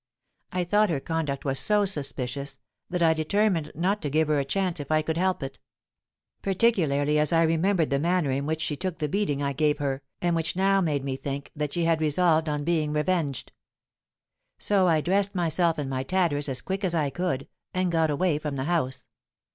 _'I 0.57 0.63
thought 0.63 0.89
her 0.89 0.99
conduct 0.99 1.45
was 1.45 1.59
so 1.59 1.85
suspicious, 1.85 2.57
that 2.89 3.03
I 3.03 3.13
determined 3.13 3.71
not 3.75 4.01
to 4.01 4.09
give 4.09 4.29
her 4.29 4.39
a 4.39 4.43
chance 4.45 4.79
if 4.79 4.91
I 4.91 5.03
could 5.03 5.15
help 5.15 5.43
it; 5.43 5.59
particularly 6.41 7.19
as 7.19 7.31
I 7.31 7.43
remembered 7.43 7.91
the 7.91 7.99
manner 7.99 8.31
in 8.31 8.47
which 8.47 8.61
she 8.61 8.75
took 8.75 8.97
the 8.97 9.07
beating 9.07 9.43
I 9.43 9.53
gave 9.53 9.77
her, 9.77 10.01
and 10.19 10.35
which 10.35 10.55
now 10.55 10.81
made 10.81 11.03
me 11.03 11.17
think 11.17 11.51
that 11.55 11.73
she 11.73 11.83
had 11.83 12.01
resolved 12.01 12.49
on 12.49 12.63
being 12.63 12.91
revenged. 12.93 13.51
So 14.57 14.87
I 14.87 15.01
dressed 15.01 15.35
myself 15.35 15.77
in 15.77 15.87
my 15.87 16.01
tatters 16.01 16.49
as 16.49 16.63
quick 16.63 16.83
as 16.83 16.95
I 16.95 17.11
could, 17.11 17.47
and 17.71 17.91
got 17.91 18.09
away 18.09 18.39
from 18.39 18.55
the 18.55 18.63
house. 18.63 19.05